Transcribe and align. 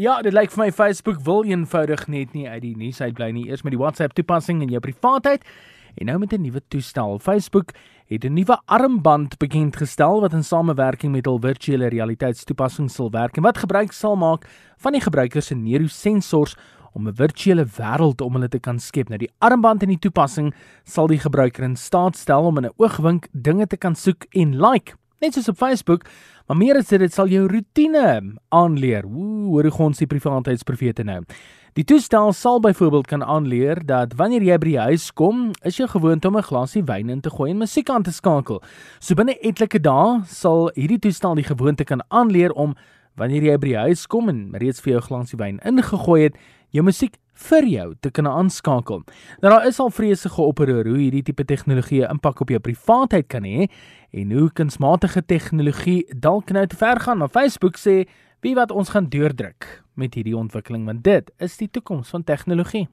Ja, 0.00 0.14
dit 0.24 0.32
lyk 0.32 0.48
vir 0.54 0.60
my 0.62 0.70
Facebook 0.72 1.18
wil 1.20 1.42
eenvoudig 1.44 2.06
net 2.08 2.30
nie 2.32 2.46
uit 2.48 2.62
die 2.64 2.76
nuus 2.80 3.02
uitbly 3.04 3.26
nie. 3.36 3.42
Eers 3.50 3.60
met 3.60 3.74
die 3.74 3.80
WhatsApp 3.80 4.14
toepassing 4.16 4.62
in 4.64 4.70
jou 4.72 4.80
privaatheid 4.80 5.44
en 6.00 6.08
nou 6.08 6.16
met 6.18 6.32
'n 6.32 6.40
nuwe 6.40 6.62
toestel. 6.72 7.18
Facebook 7.18 7.74
het 8.08 8.24
'n 8.24 8.32
nuwe 8.32 8.56
armband 8.64 9.36
bekend 9.36 9.76
gestel 9.76 10.22
wat 10.22 10.32
in 10.32 10.44
samewerking 10.44 11.12
met 11.12 11.26
hul 11.26 11.38
virtuele 11.38 11.88
realiteitstoepassing 11.88 12.90
sal 12.90 13.10
werk 13.10 13.36
en 13.36 13.42
wat 13.42 13.58
gebruik 13.58 13.92
sal 13.92 14.16
maak 14.16 14.48
van 14.78 14.92
die 14.92 15.00
gebruiker 15.00 15.42
se 15.42 15.54
neurosensors 15.54 16.56
om 16.94 17.06
'n 17.06 17.14
virtuele 17.14 17.66
wêreld 17.66 18.22
om 18.22 18.32
hulle 18.32 18.48
te 18.48 18.60
kan 18.60 18.78
skep. 18.78 19.08
Nou 19.08 19.18
die 19.18 19.32
armband 19.40 19.82
en 19.82 19.88
die 19.88 19.98
toepassing 19.98 20.54
sal 20.84 21.06
die 21.06 21.18
gebruiker 21.18 21.64
in 21.64 21.76
staat 21.76 22.16
stel 22.16 22.44
om 22.44 22.56
in 22.56 22.64
'n 22.64 22.74
oogwink 22.78 23.28
dinge 23.32 23.66
te 23.66 23.76
kan 23.76 23.94
soek 23.94 24.24
en 24.30 24.58
like, 24.58 24.94
net 25.22 25.36
soos 25.38 25.48
op 25.52 25.56
Facebook. 25.60 26.04
Maar 26.50 26.58
meer 26.58 26.76
as 26.80 26.90
dit, 26.90 27.00
dit 27.00 27.14
sal 27.14 27.30
jou 27.30 27.46
rotine 27.48 28.06
aanleer. 28.50 29.06
Ooh, 29.06 29.52
hoor 29.54 29.70
hoe 29.70 29.86
ons 29.86 30.02
die 30.02 30.10
privaatheidsprofete 30.10 31.06
nou. 31.06 31.22
Die 31.78 31.86
toestel 31.88 32.34
sal 32.36 32.58
byvoorbeeld 32.60 33.06
kan 33.08 33.22
aanleer 33.24 33.78
dat 33.88 34.12
wanneer 34.18 34.42
jy 34.44 34.56
by 34.60 34.66
die 34.68 34.82
huis 34.90 35.06
kom, 35.16 35.46
is 35.64 35.78
jou 35.80 35.86
gewoonte 35.88 36.28
om 36.28 36.36
'n 36.36 36.44
glasie 36.44 36.82
wyn 36.84 37.08
in 37.08 37.20
te 37.20 37.30
gooi 37.30 37.50
en 37.50 37.58
musiek 37.64 37.88
aan 37.88 38.02
te 38.02 38.12
skakel. 38.12 38.60
So 39.00 39.14
binne 39.14 39.38
etlike 39.40 39.80
dae 39.80 40.20
sal 40.26 40.70
hierdie 40.74 40.98
toestel 40.98 41.34
die 41.34 41.48
gewoonte 41.48 41.84
kan 41.84 42.02
aanleer 42.10 42.52
om 42.52 42.74
wanneer 43.16 43.42
jy 43.42 43.58
by 43.58 43.68
die 43.68 43.82
huis 43.88 44.06
kom 44.06 44.28
en 44.28 44.52
reeds 44.60 44.80
vir 44.80 44.94
jou 44.94 45.02
glasie 45.08 45.38
wyn 45.38 45.60
ingegooi 45.68 46.22
het, 46.22 46.38
jou 46.72 46.84
musiek 46.84 47.18
vir 47.48 47.66
jou 47.68 47.86
te 48.00 48.10
kan 48.10 48.28
aanskakel. 48.28 49.02
Nou 49.42 49.52
daar 49.52 49.66
is 49.66 49.80
al 49.80 49.90
vrese 49.90 50.28
geopper 50.32 50.70
oor 50.72 50.88
hoe 50.88 50.98
hierdie 50.98 51.22
tipe 51.22 51.44
tegnologie 51.44 52.02
'n 52.04 52.10
impak 52.16 52.40
op 52.40 52.48
jou 52.48 52.60
privaatheid 52.60 53.28
kan 53.28 53.44
hê 53.44 53.68
en 54.12 54.32
hoe 54.32 54.50
kunsmatige 54.50 55.22
tegnologie 55.26 56.04
dalk 56.18 56.50
nou 56.50 56.66
te 56.66 56.76
ver 56.76 57.00
gaan. 57.00 57.18
Maar 57.18 57.28
Facebook 57.28 57.76
sê 57.76 58.08
wie 58.40 58.54
wat 58.54 58.70
ons 58.70 58.88
gaan 58.88 59.08
deurdruk 59.08 59.82
met 59.94 60.14
hierdie 60.14 60.36
ontwikkeling 60.36 60.84
want 60.84 61.04
dit 61.04 61.30
is 61.38 61.56
die 61.56 61.70
toekoms 61.70 62.08
van 62.08 62.24
tegnologie. 62.24 62.88